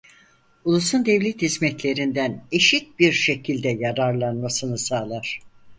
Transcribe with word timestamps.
Ulusun 0.65 1.05
devlet 1.05 1.41
hizmetlerinden 1.41 2.45
eşit 2.51 2.99
bir 2.99 3.11
şekilde 3.11 3.69
yararlanmasını 3.69 4.77
sağlar. 4.77 5.39